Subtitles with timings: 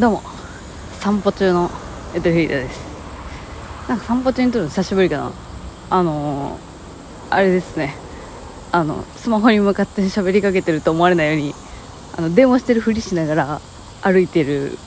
[0.00, 0.22] どうも。
[1.00, 1.70] 散歩中の
[2.14, 2.80] エトフィーダです。
[3.90, 5.32] なんか散歩中に撮るの久しぶりかな。
[5.90, 7.94] あのー、あれですね。
[8.72, 11.54] あのスマホに向かって喋りかけてると思われないように
[12.16, 13.60] あの電話してるふりしながら
[14.00, 14.78] 歩いてる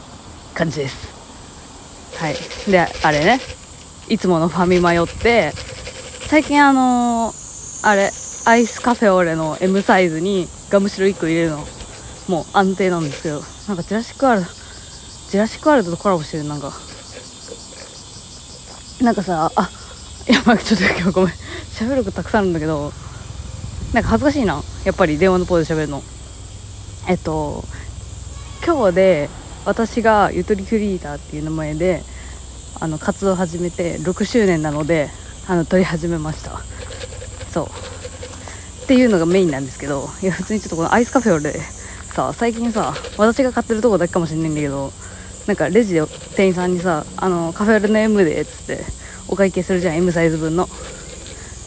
[0.56, 2.18] 感じです。
[2.18, 2.36] はい。
[2.72, 3.40] であれね。
[4.10, 5.52] いつものファミマ寄って
[6.28, 8.10] 最近あのー、あれ
[8.48, 11.64] アイスカフェオレの M サイズにガムシロ1個入れるの
[12.28, 14.65] もう安定なんですけどなんかジュラシックワールド
[15.36, 16.72] ジュラシックワールドとコラボしてるなんか。
[19.02, 19.70] なんかさあ
[20.28, 21.34] やばいちょっと今日ごめん。
[21.74, 22.94] 喋ることたくさんあるんだけど
[23.94, 26.02] なんか恥ずかしいなやっぱり電話のポーズ喋るの。
[27.10, 27.66] えっと
[28.66, 29.30] 今日で
[29.66, 32.02] 私がゆとりクリエイターっていう名前で
[32.80, 35.10] あの活動を始めて6周年なので
[35.50, 36.62] あの撮り始めました。
[37.52, 37.66] そう。
[38.86, 41.52] っていうのがメインなんですけどいや普通にちょっとこのアイスカフェオレ
[42.14, 44.94] さ最近さ私が買ってるとこだけかもしれないんだけど
[45.48, 46.02] なんかレジで
[46.36, 48.84] 店員さんにさ「あのカフェオレの M で」っつって
[49.28, 50.68] お会計するじゃん M サイズ分の。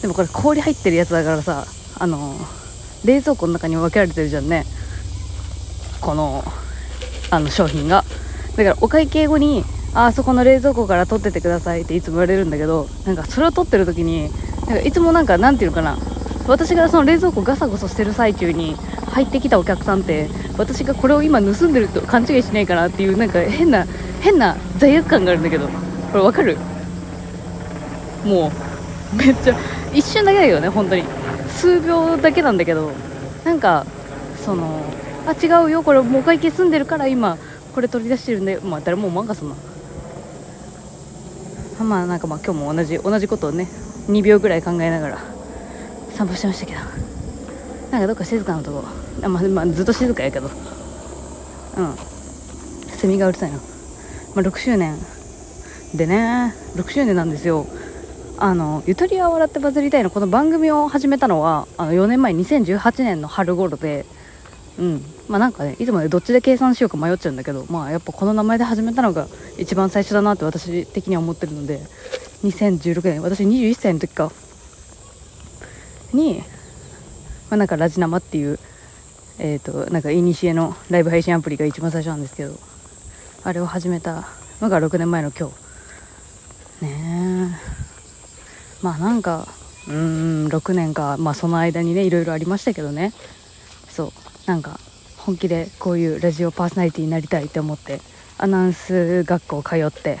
[0.01, 1.65] でもこれ氷入ってるやつだからさ
[1.97, 2.35] あの
[3.03, 4.65] 冷蔵庫の中に分けられてるじゃんね。
[6.01, 6.43] この
[7.29, 8.05] あの商品が。
[8.55, 9.63] だからお会計後に
[9.93, 14.29] あそこの冷蔵庫から取っててくださいっていつも言われるんだけどなんかそれを取ってる時に
[14.67, 15.97] なんかいつもなんかなんていうのかな
[16.49, 18.75] 私がその冷蔵庫ガサゴソしてる最中に
[19.11, 23.85] 入ってきたお客さんって私がこれを今盗んでると勘違いしないかなっていうなんか変な
[24.19, 25.67] 変な罪悪感があるんだけど。
[25.67, 26.57] これわかる？
[28.25, 28.51] も
[29.13, 29.59] うめっちゃ
[29.93, 31.03] 一瞬だけだけどね本当に。
[31.49, 32.91] 数秒だけなんだけど。
[33.45, 33.85] なんか
[34.43, 34.83] その
[35.27, 37.37] あ違うよこれもう会計済んでるから今
[37.75, 39.55] これ取り出してるんでまあ誰も思わんかそんな。
[41.83, 43.67] まあなんかまあ今日も同じ同じことをね
[44.07, 45.38] 2秒ぐらい考えながら。
[46.19, 46.79] 散歩してましたけど。
[47.91, 48.83] なんかどっか静かなとこ。
[49.23, 50.47] あ、まあ、まあ、ずっと静かやけど。
[51.77, 51.95] うん。
[52.89, 53.63] セミがうるさいな、ま
[54.35, 54.97] あ、6周年
[55.95, 56.53] でね。
[56.75, 57.65] 6周年なんですよ。
[58.37, 60.09] あのゆとりは笑ってバズりたいの。
[60.09, 64.05] この番組を始めたのはあの4年前2018年の春頃で。
[64.77, 65.01] うん。
[65.29, 67.65] まあなんかねいつもねどっちで計算しようか迷っちゃうんだけど。
[67.69, 69.27] まあやっぱこの名前で始めたのが
[69.57, 71.79] 一番最初だなって私的には思ってるので。
[72.43, 73.21] 2016年。
[73.21, 74.33] 私21歳の時か。
[76.13, 76.43] に、
[77.49, 78.59] まあ、なんかラジナマっていう
[79.39, 82.59] えっ、ー、となんかいにしえのライブ配信アプリが一番最初なんですけど
[83.43, 84.27] あれを始めた
[84.61, 85.49] のが6年前の今
[86.81, 86.85] 日。
[86.85, 88.83] ねえ。
[88.83, 89.47] まあなんか
[89.87, 93.13] うーん6年かまあその間にねいろいろありましたけどね。
[93.87, 94.11] そう。
[94.45, 94.79] なんか
[95.17, 98.01] 本気でこういうラジオパーソナリティになりたいって思って
[98.37, 100.17] アナウンス学校通って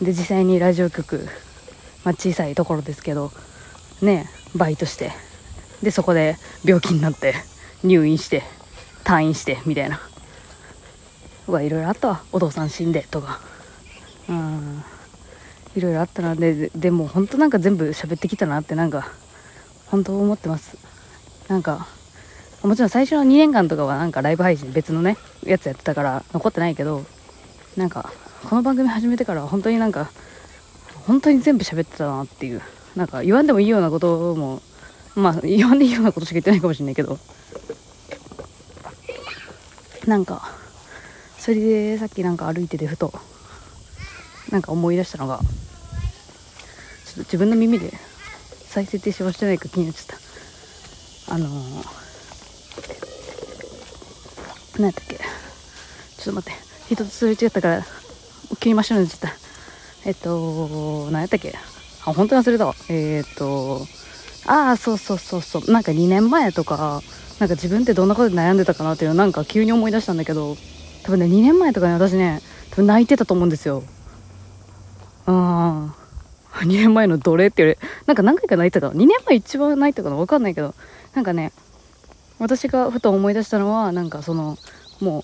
[0.00, 1.26] で実際にラジオ局、
[2.04, 3.32] まあ、小さいところですけど
[4.04, 5.12] ねバイトして
[5.82, 7.34] でそこで病気になって
[7.82, 8.42] 入院して
[9.04, 10.00] 退院してみたいな。
[11.46, 12.22] うわいろいろあったわ。
[12.32, 13.40] お父さん死んでとか。
[14.28, 14.82] うん。
[15.76, 16.34] いろいろあったな。
[16.34, 19.08] ででも本当なんか全部喋ってきたなってなんか
[19.86, 20.78] 本当思ってます。
[21.48, 21.86] なんか
[22.62, 27.04] もちろん最初の2年間とかはなんかライブ配信別のねやつやってたから残ってないけど
[27.76, 28.10] なんか
[28.48, 30.10] この番組始めてからは本当になんか
[31.06, 32.62] 本当に全部喋ってたなっていう。
[32.96, 34.62] なんか言わんでもいいようなことも
[35.14, 37.18] まあ言わんでいいようなことしか言ってないかもしれないけど。
[40.06, 40.50] なんか
[41.38, 43.12] それでさっきなんか歩いててふと
[44.50, 47.90] なんか思い出したのがちょっと自分の耳で
[48.66, 50.18] 再生停止はしてないか気になっちゃっ
[51.26, 51.34] た。
[51.34, 51.50] あのー、
[54.76, 55.16] 何やったっけ。
[55.16, 55.22] ちょ
[56.22, 56.60] っと待って。
[56.94, 57.86] 人とすれ違ったから
[58.60, 59.36] 急に真っ白になっちゃった。
[60.06, 61.54] えっと何やったっけ。
[62.06, 62.74] あ本当に忘れたわ。
[62.88, 63.86] えー、っと
[64.46, 65.72] ああそうそうそうそう。
[65.72, 67.02] なんか2年前とか
[67.40, 70.56] なんか自分ってどんなことで悩んでたかなっていうのなんか急に思い出したんだけど
[71.02, 73.82] 多分ね2年前とかね私ね多分泣いてたと思うんですよ。
[75.26, 75.94] あ
[76.52, 80.74] あ2年前の奴隷って言われなんか何回か泣いてた2年前一番泣いてたかな分かんないけど
[81.14, 81.52] なんかね
[82.38, 84.58] 私がふと思い出したのはなんかその
[85.00, 85.22] もう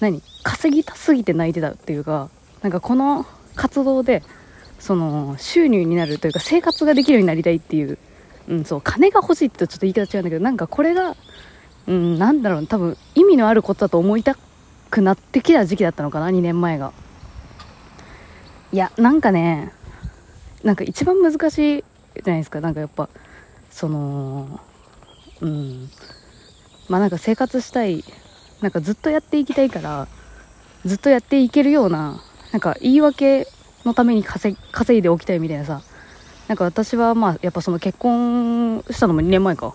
[0.00, 0.22] 何？
[0.42, 2.28] 稼ぎたすぎて泣いてたっていうか
[2.62, 3.24] なんかこの
[3.54, 4.22] 活動で
[4.86, 7.98] その収入になるというか生活ができるようになりたいっていう、
[8.46, 11.16] うん、そう金が欲しいってちょっと言い方違うんだけどなんかこれが、
[11.88, 14.36] うん、なんだろう多分意味のあることだと思いた
[14.88, 16.92] くなってきた時期だったのかな2年前が。
[18.72, 19.72] いやなんかね
[20.62, 21.84] なんか一番難しい
[22.14, 23.08] じゃないですかなんかやっぱ
[23.70, 24.60] その
[25.40, 25.90] うん
[26.88, 28.04] まあなんか生活したい
[28.60, 30.06] なんかずっとやっていきたいから
[30.84, 32.20] ずっとやっていけるような
[32.52, 33.48] なんか言い訳
[33.86, 34.58] のために稼
[34.98, 35.80] いでおきたいみたいなさ。
[36.48, 39.68] なんか私はまあやっぱその結婚したのも2年前か。
[39.68, 39.72] ん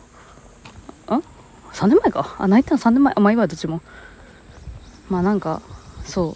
[1.74, 2.36] 3年前か？
[2.38, 3.14] あ泣いたの3年前。
[3.16, 3.82] あまあ今はどっちも。
[5.10, 5.62] まあなんか
[6.06, 6.36] そ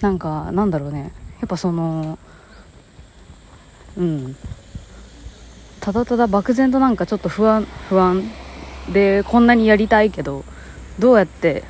[0.00, 0.02] う。
[0.02, 1.12] なんかなんだろうね。
[1.40, 2.18] やっぱその
[3.96, 4.36] うん。
[5.80, 8.22] ただただ漠然となんかちょっと不安不安
[8.92, 10.44] でこんなにやりたいけど
[10.98, 11.64] どうやって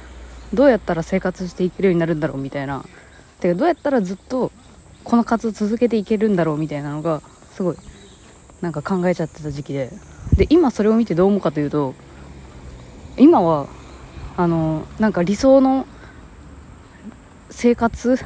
[0.53, 2.85] どうやったら生活していけるようになるんだろうみたいな。
[3.49, 4.51] てどうやったらずっと
[5.05, 7.21] この活動続けていけるんだろうみたいなのが
[7.53, 7.77] すごい
[8.61, 9.91] なんか考えちゃってた時期で。
[10.37, 11.95] で今それを見てどう思うかというと
[13.19, 13.69] 今は
[14.37, 15.87] あのなんか理想の
[17.51, 18.19] 生活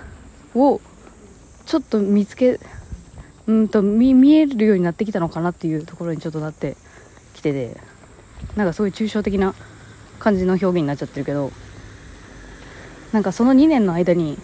[0.54, 0.80] を
[1.66, 2.60] ちょっと見つけ
[3.48, 6.76] うんと見見えるようになってきたのかなっていうところにちょっとなって
[7.34, 7.98] きてて。
[8.56, 9.54] なんかそういう抽象的な
[10.18, 11.52] 感じの表現になっちゃってるけど
[13.12, 14.38] なんかその2年の間に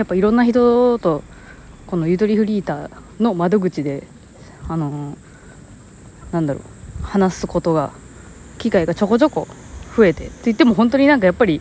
[0.00, 1.22] やっぱいろんな人と
[1.86, 4.06] このゆとりフリーターの窓口で
[4.66, 7.92] あのー、なんだろう話すことが
[8.56, 9.46] 機会がちょこちょこ
[9.94, 11.60] 増えてって言っても本当になんかやっぱり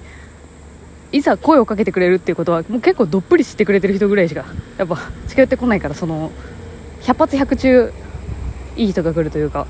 [1.12, 4.45] いざ声をかけてくれるっていうことはもう結構どっぷり知ってくれてる人ぐらいしか
[4.77, 4.97] やっぱ
[5.27, 6.31] 近寄ってこないからその
[7.01, 7.94] 100発100中
[8.77, 9.68] いい人が来るというか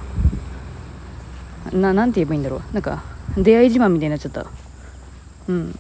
[1.71, 2.61] ななんて言えばいいんだろう。
[2.73, 3.03] なんか
[3.35, 4.45] 出会い自慢みたいになっちゃった
[5.47, 5.75] うん。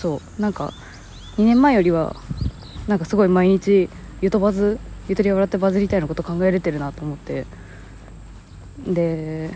[0.00, 0.40] そう。
[0.40, 0.72] なんか
[1.38, 2.16] 2年前よりは
[2.88, 3.88] なんかすごい毎日
[4.20, 7.46] ゆとばずゆとり笑ってバズりたいのこと考えれてるなと思って。
[8.86, 9.50] で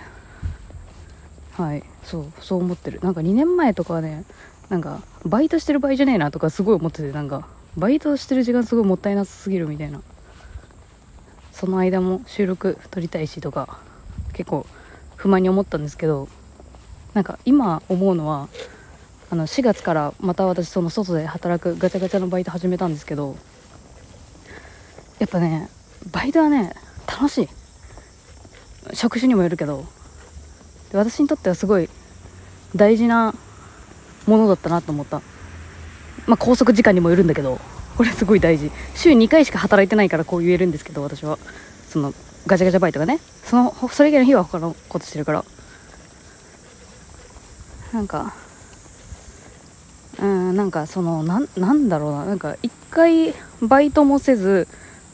[1.52, 3.00] はいそうそう思ってる。
[3.02, 4.24] なんか2年前とかはね
[4.68, 10.00] なんかバイトしてる場合じゃねえなとかすごい思っててなんかバイトしてる時間すごいもったいなさすぎるみたいな。
[11.52, 13.78] その間も収録撮りたいしとか
[14.32, 14.66] 結構
[15.16, 16.28] 不満に思ったんですけど
[17.14, 18.48] なんか今思うのは
[19.32, 23.34] あの4月からまた私その外で働くガチャガチャのバイト始めたんですけど
[25.18, 25.70] やっぱね
[26.10, 26.74] バイトはね
[27.06, 27.48] 楽しい。
[28.92, 29.86] 職種にもよるけど
[30.92, 31.88] 私にとってはすごい
[32.76, 33.34] 大事な
[34.26, 35.22] ものだったなと思った。
[36.26, 37.58] まあ拘束時間にもよるんだけど
[37.96, 38.70] これすごい大事。
[38.94, 41.38] 週2回しか働いてないからこう言えるんですけど私は。
[41.88, 42.12] その
[42.46, 43.18] ガチャガチャバイトがね。
[43.44, 45.42] そのそれ以外の日は他のことしてるから。
[47.94, 48.34] なんか
[50.20, 52.24] うんなんかそのなんなんだろうな。
[52.26, 54.68] なんか一回バイトもせず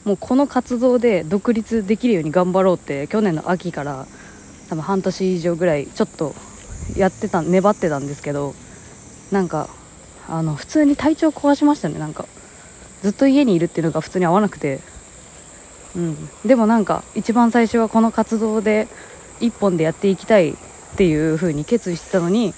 [0.05, 4.07] もうこの活動で独立できるように頑張ろうって去年の秋から
[4.69, 6.33] 多分半年以上ぐらいちょっと
[6.95, 8.53] やってた粘ってたんですけど
[9.31, 9.69] なんか
[10.27, 11.97] あの普通に体調壊しましたね。
[11.99, 12.25] なんか
[13.01, 14.79] ずっと家にいるっていうのが普通に合わなくて。
[15.95, 16.29] うん。
[16.45, 18.87] でもなんか一番最初はこの活動で
[19.39, 20.55] 一本でやっていきたいっ
[20.97, 22.53] ていう風に決意してたのに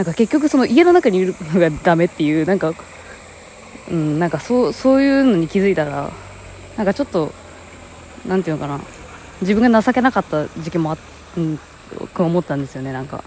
[0.00, 2.72] なんか結局その家の中にいるのがダメっていうなんか
[3.90, 6.10] うんなんかそうそういうのに気づいたら
[6.78, 7.34] なんかちょっと
[8.26, 8.80] なんていうのかな。
[9.42, 10.98] 自分が情けなかった時期もあ、
[11.36, 11.58] うん、
[12.16, 13.22] 思ったんですよねなんか。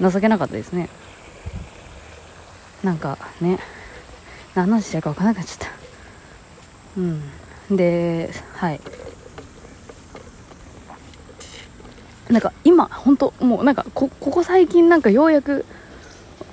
[0.00, 0.88] 情けなかったですね。
[2.82, 3.60] なんかね
[4.56, 5.68] 何の話したか分からなくなっちゃった。
[6.96, 7.00] う
[7.72, 7.76] ん。
[7.76, 8.80] ではい。
[12.30, 15.64] なんか今本当もうなんかこここ最近なんかようやく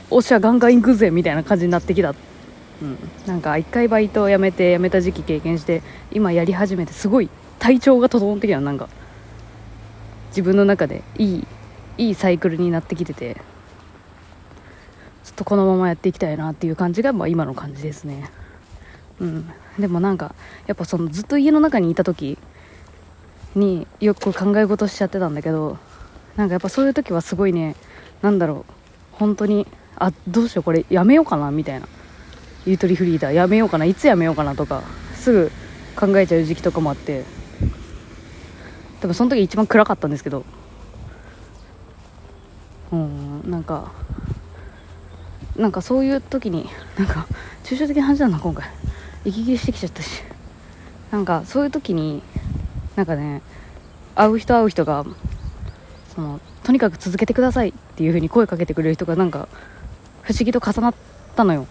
[0.10, 2.16] おっしゃガンガン行くぜみたいな感じになってきた。
[2.82, 2.98] うん、
[3.28, 7.30] なんか1回バイトを辞めて辞めた時期経験して今やり始めてすごい
[7.60, 8.88] 体調が整ってきたなんか。
[10.30, 11.48] 自分の中でいい
[11.98, 13.36] いいサイクルになってきてて。
[15.26, 18.30] ちょっとこのままやっていきたいなっていう感じが、まあ、今の感じですね。
[19.20, 19.50] うん。
[19.80, 20.36] でもなんか
[20.68, 22.38] やっぱそのずっと家の中にいた時
[23.56, 25.78] によく考え事しちゃってたんだけど
[26.36, 27.76] なんかやっぱそういう時はすごいね
[28.22, 28.74] なんだろう
[29.14, 31.88] 本当にあどうしようこれやめようかなみたいな
[32.66, 34.82] ゆとりフリーダーやめようかないつやめようかなとか
[35.16, 35.52] すぐ
[35.96, 37.24] 考えちゃう時期とかもあって
[39.02, 40.46] 多分その時一番暗かったんですけど
[42.92, 43.92] うんなんか
[45.56, 47.28] なんかそういう時になんか
[47.64, 48.68] 抽象的な話なんだ今回。
[49.26, 50.24] 息切れしてきちゃったし。
[51.12, 52.24] なんかそういう時に
[52.96, 53.44] なんかね
[54.16, 55.06] 会う人会う人が
[56.14, 59.48] そのとにかく続けてくださいっていう風に声かけてくれる人がなんか
[60.22, 60.94] 不思議と重なっ
[61.36, 61.68] たのよ。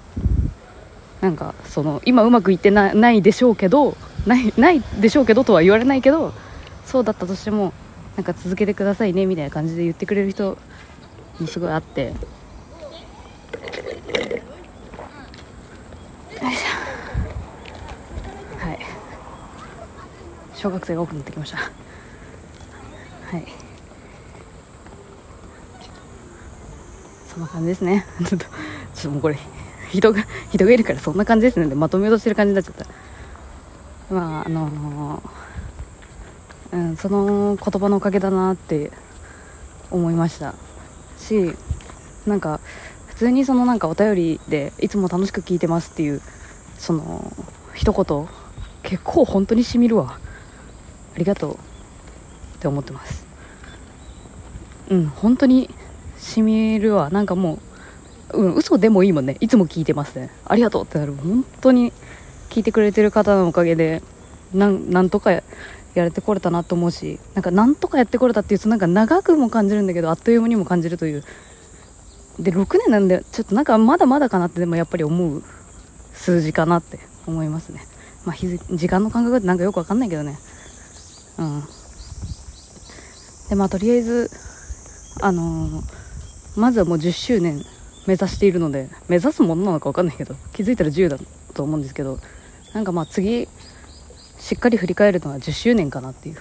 [1.20, 3.96] なんかその今うまくいってなないでしょうけど
[4.26, 6.32] ないないでしょうけどとは言われないけど
[6.84, 7.72] そうだったとしても
[8.16, 10.58] なんか続けてくださいねみたいな感じで言ってくれる人
[11.38, 12.06] もすごいあって。
[12.06, 12.12] よ
[16.50, 16.66] いしょ
[18.66, 18.78] はい。
[20.54, 21.58] 小学生が多くなってきました。
[21.58, 21.70] は
[23.38, 23.62] い。
[27.32, 28.04] そんな感じですね。
[28.28, 29.38] ちょっとちょっともうこれ
[29.90, 31.66] 人が人がいるからそんな感じですね。
[31.66, 32.86] でまとめようとしてる感じになっちゃった。
[34.14, 38.92] まああのー、うん、その言葉のおかげだなって
[39.90, 40.54] 思いました。
[41.18, 41.56] し
[42.26, 42.60] なんか
[43.06, 46.20] 普通にそのなんかお便りでいつも楽しく聞いてますっていう
[46.78, 47.32] その
[47.72, 48.28] 一言
[48.82, 50.18] 結構本当にしみるわ。
[51.14, 51.54] ありがとう。
[51.54, 51.56] っ
[52.60, 53.26] て思ってます。
[54.90, 55.70] うん本当に
[56.22, 57.10] しみるわ。
[57.10, 57.58] なんかも
[58.32, 59.36] ううん嘘でもいいもんね。
[59.40, 60.30] いつも聞いてますね。
[60.46, 61.12] ありがとうってなる。
[61.12, 61.92] 本当に
[62.48, 64.02] 聞いてくれてる方のおかげで
[64.54, 65.42] なんなんとかや
[65.94, 71.24] れてこれたなと思うしなんかなんとかやってこれたっていうとなんか長くも感じるんだけどあっという間にも感じるという。
[72.38, 75.42] で6年なんでちょっとなんかまだまだかなってでもやっぱり思う。
[76.14, 77.84] 数字かなって思いますね。
[78.24, 80.38] まあ日時間の感覚ってなんかよくわかんないけどね。
[81.38, 81.62] うん。
[83.48, 84.30] でまあとりあえず
[85.20, 86.01] あのー
[86.56, 87.64] まずはもう10周年
[88.06, 91.18] 目指しているので目指すものなのか分かんないけど気づいたら10だ
[91.54, 92.18] と思うんですけど
[92.75, 93.49] なんかまあ次
[94.38, 96.37] しっかり振り返るのは10周年かなっていう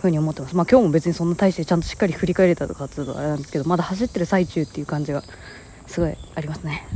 [0.00, 0.56] ふうに思ってます。
[0.56, 5.22] まあ今日も別にそんな大してちゃんとしっかり振り返れたとかっていうとあれなんですけどまだ走ってる最中っていう感じが
[5.86, 6.86] すごいありますね。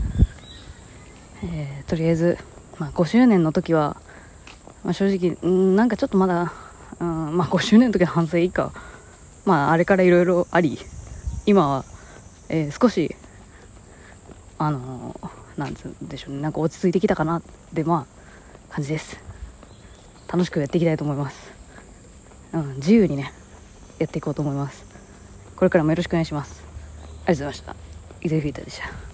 [1.42, 2.38] えーとりあえず、
[2.78, 4.00] まあ、5周年の時は、
[4.84, 6.52] まあ、正直んなんかちょっとまだ、
[6.98, 8.72] うん、まあ5周年の時の反省以下
[9.44, 10.78] まああれからいろいろあり
[11.46, 11.84] 今は、
[12.48, 13.14] えー少し
[14.58, 16.40] あのーなんつうんでしょうね。
[16.42, 17.42] なんか落ち着いてきたかなっ
[17.74, 18.06] てま
[18.70, 19.18] あ感じです。
[20.26, 21.52] 楽しくやっていきたいと思います。
[22.52, 23.32] うん自由にね
[23.98, 24.84] やっていこうと思います。
[25.54, 26.62] これからもよろしくお願いします。
[26.62, 27.76] ありがとうございました。
[28.22, 29.13] 伊豆フィーターでした。